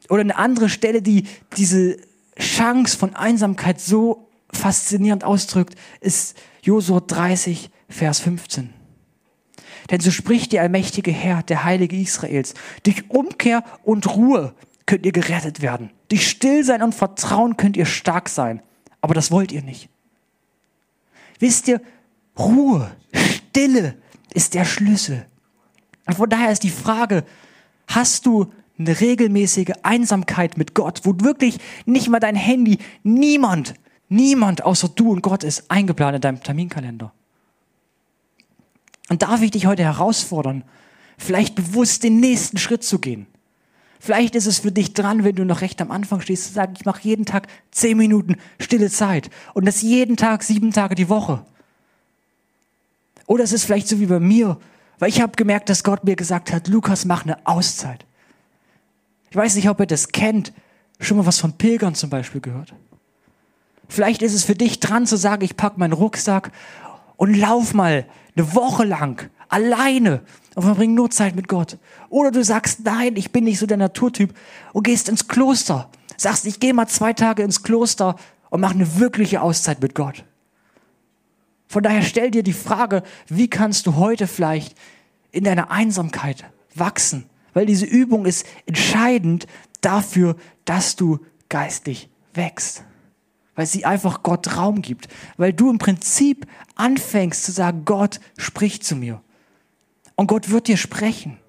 [0.08, 1.98] Oder eine andere Stelle, die diese
[2.40, 8.74] Chance von Einsamkeit so faszinierend ausdrückt, ist Josua 30, Vers 15.
[9.90, 14.54] Denn so spricht der allmächtige Herr, der Heilige Israels, durch Umkehr und Ruhe
[14.86, 15.92] könnt ihr gerettet werden.
[16.10, 18.62] Durch Stillsein und Vertrauen könnt ihr stark sein.
[19.02, 19.90] Aber das wollt ihr nicht.
[21.40, 21.82] Wisst ihr,
[22.38, 23.96] Ruhe, Stille
[24.34, 25.26] ist der Schlüssel.
[26.06, 27.24] Und von daher ist die Frage,
[27.88, 33.74] hast du eine regelmäßige Einsamkeit mit Gott, wo wirklich nicht mal dein Handy, niemand,
[34.10, 37.12] niemand außer du und Gott ist eingeplant in deinem Terminkalender.
[39.10, 40.64] Und darf ich dich heute herausfordern,
[41.18, 43.26] vielleicht bewusst den nächsten Schritt zu gehen.
[44.00, 46.74] Vielleicht ist es für dich dran, wenn du noch recht am Anfang stehst, zu sagen,
[46.78, 51.10] ich mache jeden Tag zehn Minuten stille Zeit und das jeden Tag, sieben Tage die
[51.10, 51.44] Woche.
[53.26, 54.58] Oder es ist vielleicht so wie bei mir,
[55.00, 58.07] weil ich habe gemerkt, dass Gott mir gesagt hat, Lukas, mach eine Auszeit.
[59.30, 60.54] Ich weiß nicht, ob ihr das kennt.
[61.00, 62.74] Schon mal was von Pilgern zum Beispiel gehört.
[63.88, 66.52] Vielleicht ist es für dich dran zu sagen, ich pack meinen Rucksack
[67.16, 70.22] und lauf mal eine Woche lang alleine
[70.56, 71.78] und verbring nur Zeit mit Gott.
[72.10, 74.34] Oder du sagst, nein, ich bin nicht so der Naturtyp
[74.74, 75.90] und gehst ins Kloster.
[76.18, 78.16] Sagst, ich gehe mal zwei Tage ins Kloster
[78.50, 80.26] und mach eine wirkliche Auszeit mit Gott.
[81.68, 84.76] Von daher stell dir die Frage, wie kannst du heute vielleicht
[85.32, 87.30] in deiner Einsamkeit wachsen?
[87.58, 89.48] Weil diese Übung ist entscheidend
[89.82, 91.18] dafür, dass du
[91.50, 92.84] geistlich wächst.
[93.56, 95.08] Weil sie einfach Gott Raum gibt.
[95.38, 99.24] Weil du im Prinzip anfängst zu sagen, Gott spricht zu mir.
[100.14, 101.40] Und Gott wird dir sprechen.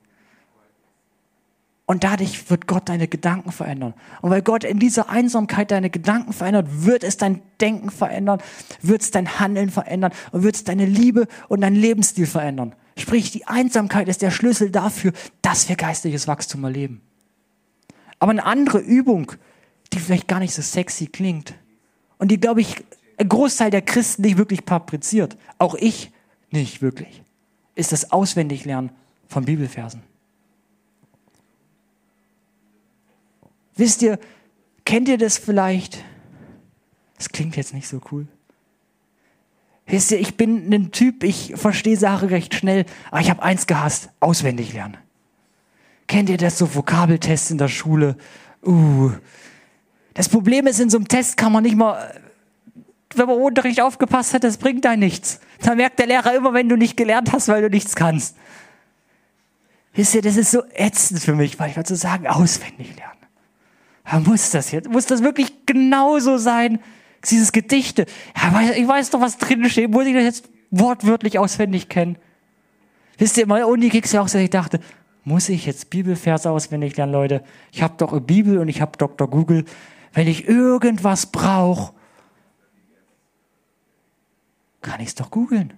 [1.84, 3.92] Und dadurch wird Gott deine Gedanken verändern.
[4.22, 8.40] Und weil Gott in dieser Einsamkeit deine Gedanken verändert, wird es dein Denken verändern,
[8.80, 12.74] wird es dein Handeln verändern und wird es deine Liebe und dein Lebensstil verändern.
[12.98, 17.00] Sprich, die Einsamkeit ist der Schlüssel dafür, dass wir geistliches Wachstum erleben.
[18.18, 19.32] Aber eine andere Übung,
[19.92, 21.54] die vielleicht gar nicht so sexy klingt
[22.18, 22.84] und die, glaube ich,
[23.16, 26.10] ein Großteil der Christen nicht wirklich fabriziert, auch ich
[26.50, 27.22] nicht wirklich,
[27.76, 28.90] ist das Auswendiglernen
[29.28, 30.02] von Bibelversen.
[33.76, 34.18] Wisst ihr,
[34.84, 36.02] kennt ihr das vielleicht?
[37.16, 38.26] Das klingt jetzt nicht so cool.
[39.88, 43.66] Wisst ihr, ich bin ein Typ, ich verstehe Sachen recht schnell, aber ich habe eins
[43.66, 44.98] gehasst, auswendig lernen.
[46.06, 48.16] Kennt ihr das so Vokabeltests in der Schule?
[48.64, 49.12] Uh.
[50.12, 52.20] Das Problem ist, in so einem Test kann man nicht mal,
[53.14, 55.40] wenn man Unterricht aufgepasst hat, das bringt da nichts.
[55.62, 58.36] Da merkt der Lehrer immer, wenn du nicht gelernt hast, weil du nichts kannst.
[59.94, 63.14] Wisst ihr, das ist so ätzend für mich, weil ich wollte so sagen, auswendig lernen.
[64.04, 66.78] Aber muss das jetzt, muss das wirklich genauso sein?
[67.24, 68.06] Dieses Gedichte.
[68.36, 69.90] Ja, ich weiß doch, was drin steht.
[69.90, 72.16] Muss ich das jetzt wortwörtlich auswendig kennen?
[73.16, 74.80] Wisst ihr, meine Uni ging ja auch so, ich dachte,
[75.24, 77.42] muss ich jetzt Bibelverse auswendig lernen, Leute?
[77.72, 79.28] Ich habe doch eine Bibel und ich habe Dr.
[79.28, 79.64] Google.
[80.12, 81.92] Wenn ich irgendwas brauche,
[84.80, 85.74] kann ich es doch googeln.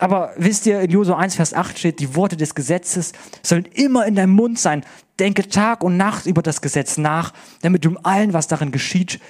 [0.00, 4.06] Aber wisst ihr, in Josua 1, Vers 8 steht, die Worte des Gesetzes sollen immer
[4.06, 4.82] in deinem Mund sein.
[5.18, 9.20] Denke Tag und Nacht über das Gesetz nach, damit du allen, was darin geschieht,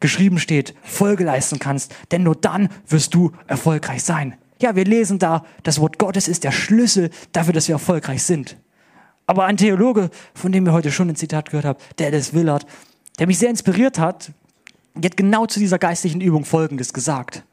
[0.00, 4.36] geschrieben steht, Folge leisten kannst, denn nur dann wirst du erfolgreich sein.
[4.62, 8.56] Ja, wir lesen da, das Wort Gottes ist der Schlüssel dafür, dass wir erfolgreich sind.
[9.26, 12.64] Aber ein Theologe, von dem wir heute schon ein Zitat gehört haben, Dallas Willard,
[13.18, 14.32] der mich sehr inspiriert hat,
[14.94, 17.44] der hat genau zu dieser geistlichen Übung Folgendes gesagt.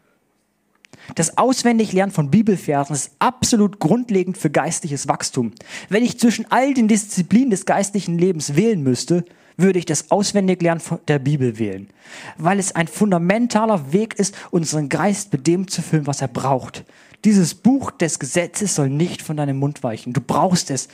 [1.15, 5.53] Das Auswendiglernen von Bibelversen ist absolut grundlegend für geistliches Wachstum.
[5.89, 9.23] Wenn ich zwischen all den Disziplinen des geistlichen Lebens wählen müsste,
[9.57, 11.89] würde ich das Auswendiglernen der Bibel wählen,
[12.37, 16.85] weil es ein fundamentaler Weg ist, unseren Geist mit dem zu füllen, was er braucht.
[17.25, 20.13] Dieses Buch des Gesetzes soll nicht von deinem Mund weichen.
[20.13, 20.87] Du brauchst es.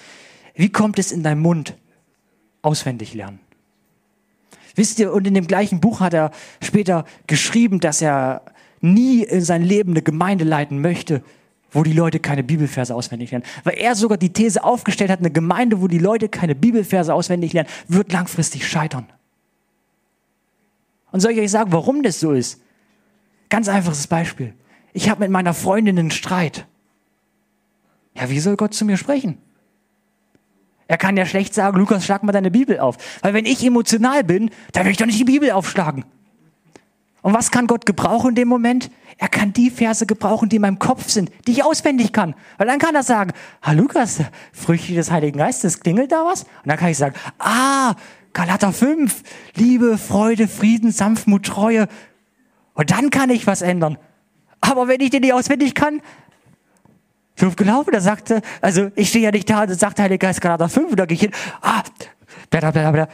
[0.56, 1.76] Wie kommt es in deinen Mund?
[2.62, 3.40] Auswendig lernen.
[4.76, 8.42] Wisst ihr, und in dem gleichen Buch hat er später geschrieben, dass er
[8.84, 11.24] nie in sein Leben eine Gemeinde leiten möchte,
[11.72, 13.46] wo die Leute keine Bibelverse auswendig lernen.
[13.64, 17.54] Weil er sogar die These aufgestellt hat, eine Gemeinde, wo die Leute keine Bibelverse auswendig
[17.54, 19.08] lernen, wird langfristig scheitern.
[21.12, 22.62] Und soll ich euch sagen, warum das so ist?
[23.50, 24.54] Ganz einfaches Beispiel.
[24.94, 26.66] Ich habe mit meiner Freundin einen Streit.
[28.16, 29.38] Ja, wie soll Gott zu mir sprechen?
[30.88, 32.98] Er kann ja schlecht sagen, Lukas, schlag mal deine Bibel auf.
[33.22, 36.06] Weil wenn ich emotional bin, dann will ich doch nicht die Bibel aufschlagen.
[37.24, 38.92] Und was kann Gott gebrauchen in dem Moment?
[39.18, 42.36] Er kann die Verse gebrauchen, die in meinem Kopf sind, die ich auswendig kann.
[42.58, 43.32] Weil dann kann er sagen,
[43.62, 44.20] ah Lukas,
[44.52, 46.44] Früchte des Heiligen Geistes, klingelt da was?
[46.44, 47.96] Und dann kann ich sagen, ah,
[48.34, 49.24] Galater 5,
[49.56, 51.88] Liebe, Freude, Frieden, Sanftmut, Treue.
[52.74, 53.98] Und dann kann ich was ändern.
[54.60, 56.02] Aber wenn ich den nicht auswendig kann,
[57.42, 60.68] habe gelaufen, da sagte, also ich stehe ja nicht da, da sagt Heilige Geist Galater
[60.68, 61.32] 5, und da gehe ich hin,
[61.62, 61.84] ah,
[62.50, 63.08] bla, bla, bla,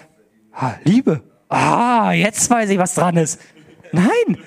[0.54, 1.22] ah, Liebe.
[1.48, 3.40] Ah, jetzt weiß ich, was dran ist.
[3.92, 4.38] Nein,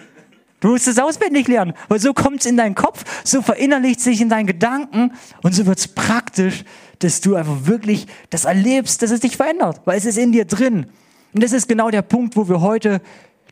[0.61, 4.20] du musst es auswendig lernen, weil so kommt es in deinen Kopf, so verinnerlicht sich
[4.20, 6.64] in deinen Gedanken und so wird es praktisch,
[7.00, 10.44] dass du einfach wirklich das erlebst, dass es dich verändert, weil es ist in dir
[10.44, 10.87] drin.
[11.35, 13.00] Und das ist genau der Punkt, wo wir heute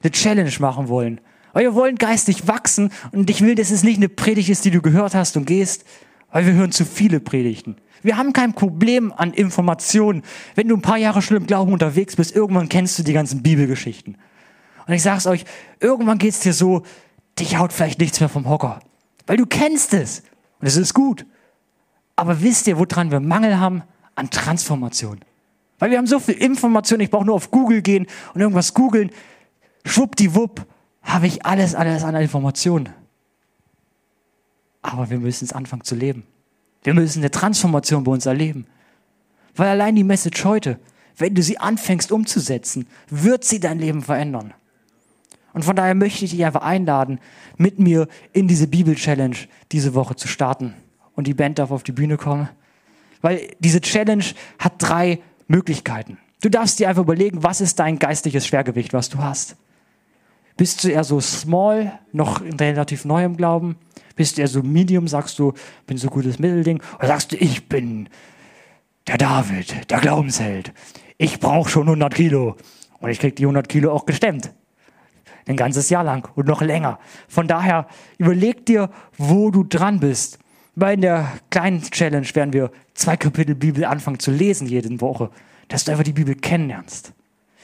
[0.03, 1.21] eine Challenge machen wollen.
[1.53, 4.71] Weil wir wollen geistig wachsen und ich will, dass es nicht eine Predigt ist, die
[4.71, 5.85] du gehört hast und gehst,
[6.31, 7.77] weil wir hören zu viele Predigten.
[8.03, 10.23] Wir haben kein Problem an Informationen.
[10.55, 13.43] Wenn du ein paar Jahre schon im Glauben unterwegs bist, irgendwann kennst du die ganzen
[13.43, 14.17] Bibelgeschichten.
[14.91, 15.45] Und ich sag's euch,
[15.79, 16.83] irgendwann geht's dir so,
[17.39, 18.81] dich haut vielleicht nichts mehr vom Hocker.
[19.25, 20.25] Weil du kennst es.
[20.59, 21.25] Und es ist gut.
[22.17, 23.85] Aber wisst ihr, woran wir Mangel haben?
[24.17, 25.21] An Transformation.
[25.79, 29.13] Weil wir haben so viel Information, ich brauche nur auf Google gehen und irgendwas googeln.
[29.85, 30.67] Schwuppdiwupp
[31.03, 32.89] habe ich alles, alles an Informationen.
[34.83, 36.25] Aber wir müssen es anfangen zu leben.
[36.83, 38.67] Wir müssen eine Transformation bei uns erleben.
[39.55, 40.81] Weil allein die Message heute,
[41.17, 44.53] wenn du sie anfängst umzusetzen, wird sie dein Leben verändern.
[45.53, 47.19] Und von daher möchte ich dich einfach einladen,
[47.57, 49.37] mit mir in diese Bibel-Challenge
[49.73, 50.75] diese Woche zu starten.
[51.15, 52.49] Und die Band darf auf die Bühne kommen.
[53.21, 54.25] Weil diese Challenge
[54.59, 56.19] hat drei Möglichkeiten.
[56.41, 59.57] Du darfst dir einfach überlegen, was ist dein geistliches Schwergewicht, was du hast.
[60.57, 63.77] Bist du eher so small, noch relativ neu im Glauben?
[64.17, 65.53] Bist du eher so medium, sagst du,
[65.87, 66.83] bin so gutes Mittelding?
[66.99, 68.09] Oder sagst du, ich bin
[69.07, 70.73] der David, der Glaubensheld.
[71.19, 72.57] Ich brauche schon 100 Kilo.
[73.01, 74.53] Und ich krieg die 100 Kilo auch gestemmt.
[75.47, 76.99] Ein ganzes Jahr lang und noch länger.
[77.29, 77.87] Von daher
[78.19, 80.39] überleg dir, wo du dran bist.
[80.77, 85.31] In der kleinen Challenge werden wir zwei Kapitel Bibel anfangen zu lesen jede Woche,
[85.69, 87.13] dass du einfach die Bibel kennenlernst.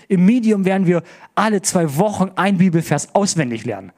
[0.09, 1.03] Im Medium werden wir
[1.35, 3.93] alle zwei Wochen ein Bibelvers auswendig lernen.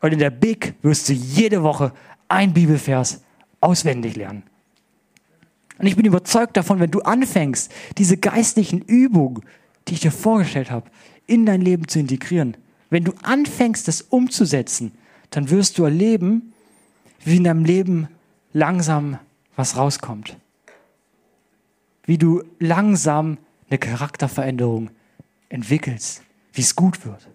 [0.00, 1.92] Und in der Big wirst du jede Woche
[2.28, 3.22] ein Bibelvers
[3.60, 4.42] auswendig lernen.
[5.78, 9.42] Und ich bin überzeugt davon, wenn du anfängst, diese geistlichen Übungen,
[9.88, 10.90] die ich dir vorgestellt habe,
[11.26, 12.56] in dein Leben zu integrieren.
[12.90, 14.92] Wenn du anfängst, das umzusetzen,
[15.30, 16.52] dann wirst du erleben,
[17.24, 18.08] wie in deinem Leben
[18.52, 19.18] langsam
[19.56, 20.36] was rauskommt.
[22.04, 23.38] Wie du langsam
[23.70, 24.90] eine Charakterveränderung
[25.48, 27.28] entwickelst, wie es gut wird.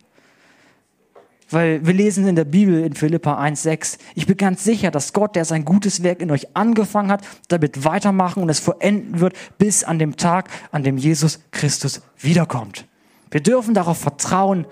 [1.49, 5.35] Weil wir lesen in der Bibel in Philippa 1,6, ich bin ganz sicher, dass Gott,
[5.35, 9.85] der sein gutes Werk in euch angefangen hat, damit weitermachen und es vollenden wird bis
[9.85, 12.85] an dem Tag, an dem Jesus Christus wiederkommt.
[13.31, 14.65] Wir dürfen darauf vertrauen,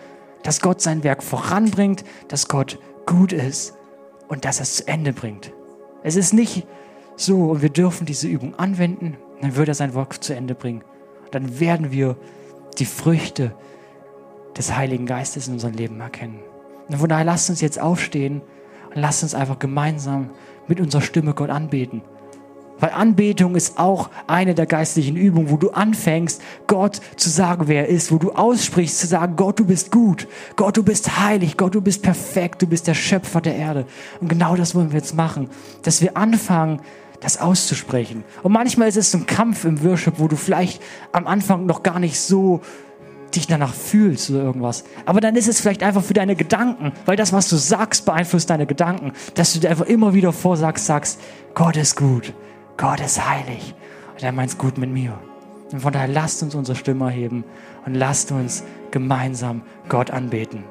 [0.44, 3.74] dass Gott sein Werk voranbringt, dass Gott gut ist
[4.28, 5.52] und dass er es zu Ende bringt.
[6.04, 6.68] Es ist nicht
[7.16, 10.84] so, und wir dürfen diese Übung anwenden, dann wird er sein Werk zu Ende bringen.
[11.32, 12.18] Dann werden wir
[12.78, 13.56] die Früchte
[14.58, 16.40] des Heiligen Geistes in unserem Leben erkennen.
[16.88, 18.42] Und von daher lasst uns jetzt aufstehen
[18.94, 20.30] und lasst uns einfach gemeinsam
[20.68, 22.02] mit unserer Stimme Gott anbeten.
[22.80, 27.88] Weil Anbetung ist auch eine der geistlichen Übungen, wo du anfängst, Gott zu sagen, wer
[27.88, 31.56] er ist, wo du aussprichst, zu sagen, Gott, du bist gut, Gott, du bist heilig,
[31.58, 33.86] Gott, du bist perfekt, du bist der Schöpfer der Erde.
[34.20, 35.50] Und genau das wollen wir jetzt machen,
[35.84, 36.82] dass wir anfangen,
[37.22, 38.24] das auszusprechen.
[38.44, 42.00] Und manchmal ist es ein Kampf im Worship, wo du vielleicht am Anfang noch gar
[42.00, 42.62] nicht so
[43.36, 44.84] dich danach fühlst oder irgendwas.
[45.06, 48.50] Aber dann ist es vielleicht einfach für deine Gedanken, weil das, was du sagst, beeinflusst
[48.50, 51.20] deine Gedanken, dass du dir einfach immer wieder vorsagst, sagst,
[51.54, 52.34] Gott ist gut,
[52.78, 53.74] Gott ist heilig
[54.14, 55.18] und er meint es gut mit mir.
[55.72, 57.44] Und von daher lasst uns unsere Stimme heben
[57.86, 60.64] und lasst uns gemeinsam Gott anbeten.